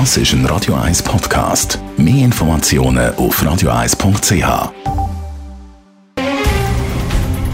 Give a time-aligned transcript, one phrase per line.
[0.00, 1.78] Das ist ein Radio 1 Podcast.
[1.96, 4.72] Mehr Informationen auf radio1.ch.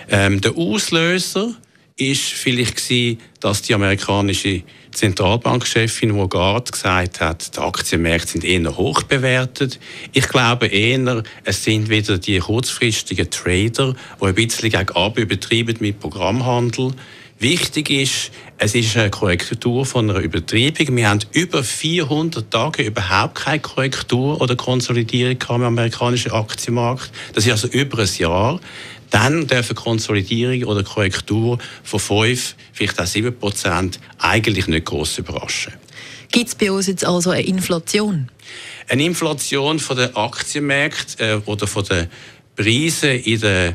[0.09, 1.53] Ähm, der Auslöser
[1.97, 9.03] ist vielleicht gewesen, dass die amerikanische Zentralbankchefin Lagarde gesagt hat, die Aktienmärkte sind eher hoch
[9.03, 9.81] bewertet.
[10.13, 15.77] Ich glaube eher, es sind wieder die kurzfristigen Trader, die ein bisschen gegen Ab übertreiben
[15.81, 16.93] mit Programmhandel.
[17.39, 20.95] Wichtig ist, es ist eine Korrektur von einer Übertreibung.
[20.97, 27.11] Wir haben über 400 Tage überhaupt keine Korrektur oder Konsolidierung im amerikanischen Aktienmarkt.
[27.35, 28.61] Das ist also über ein Jahr
[29.13, 35.75] dann dürfen Konsolidierung oder Korrektur von 5, vielleicht auch 7 Prozent eigentlich nicht groß überraschen.
[36.31, 38.31] Gibt es bei uns jetzt also eine Inflation?
[38.89, 42.09] Eine Inflation von den Aktienmärkten äh, oder von den
[42.57, 43.75] Preisen in den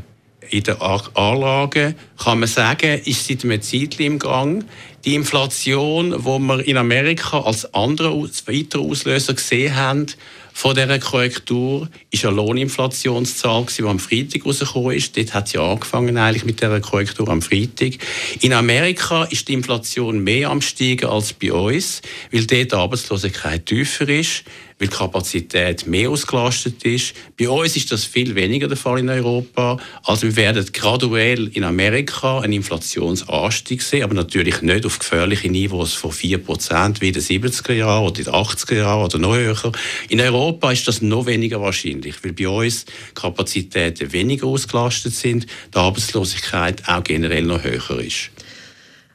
[0.49, 4.63] in den Anlagen kann man sagen, ist seit einem Zeitchen im Gang.
[5.07, 8.11] Die Inflation, die wir in Amerika als andere
[8.45, 10.07] weitere Auslöser gesehen haben,
[10.51, 15.15] von dieser Korrektur ist eine Lohninflationszahl, die am Freitag rausgekommen ist.
[15.15, 17.99] Dort hat sie angefangen eigentlich mit dieser Korrektur am Freitag.
[18.41, 22.01] In Amerika ist die Inflation mehr am steigen als bei uns,
[22.33, 24.43] weil dort die Arbeitslosigkeit tiefer ist
[24.79, 27.13] weil die Kapazität mehr ausgelastet ist.
[27.37, 29.77] Bei uns ist das viel weniger der Fall in Europa.
[30.03, 35.93] Also wir werden graduell in Amerika einen Inflationsanstieg sehen, aber natürlich nicht auf gefährliche Niveaus
[35.93, 39.71] von 4% wie in den 70er Jahren oder in den 80er Jahren oder noch höher.
[40.09, 45.77] In Europa ist das noch weniger wahrscheinlich, weil bei uns Kapazitäten weniger ausgelastet sind, die
[45.77, 48.31] Arbeitslosigkeit auch generell noch höher ist.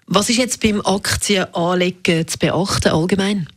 [0.07, 3.49] Was ist jetzt beim Aktienanlegen zu beachten allgemein?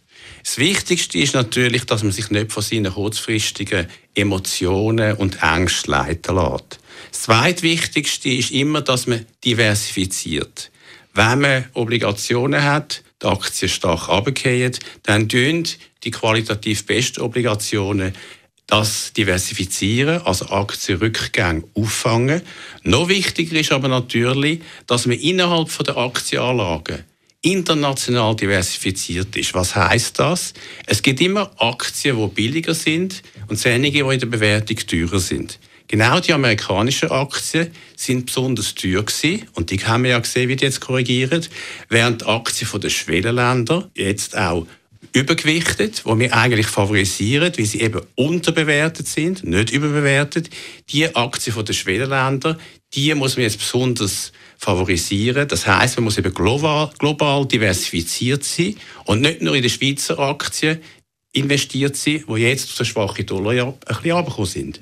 [0.44, 6.36] Das Wichtigste ist natürlich, dass man sich nicht von seinen kurzfristigen Emotionen und Ängsten leiten
[6.36, 6.80] lässt.
[7.12, 10.70] Das Zweitwichtigste ist immer, dass man diversifiziert.
[11.16, 15.64] Wenn man Obligationen hat, die Aktien stark runterfallen, dann tun
[16.04, 18.14] die qualitativ besten Obligationen
[18.68, 22.42] das diversifizieren, also Aktienrückgänge auffangen.
[22.84, 27.06] Noch wichtiger ist aber natürlich, dass man innerhalb der Aktienanlagen
[27.42, 29.54] international diversifiziert ist.
[29.54, 30.54] Was heißt das?
[30.86, 35.60] Es gibt immer Aktien, die billiger sind und einige, die in der Bewertung teurer sind.
[35.96, 40.58] Genau die amerikanischen Aktien sind besonders teuer gewesen, und die haben wir ja gesehen, wie
[40.58, 41.48] die jetzt korrigieren,
[41.88, 44.68] während die Aktien der Schwellenländer jetzt auch
[45.14, 50.50] übergewichtet, wo wir eigentlich favorisieren, weil sie eben unterbewertet sind, nicht überbewertet.
[50.90, 52.58] Die Aktien der Schwellenländer,
[52.94, 55.48] die muss man jetzt besonders favorisieren.
[55.48, 58.76] Das heißt, man muss eben global, global diversifiziert sein
[59.06, 60.82] und nicht nur in die Schweizer Aktien
[61.32, 64.82] investiert sein, die jetzt auf den schwachen Dollar ein bisschen runtergekommen sind.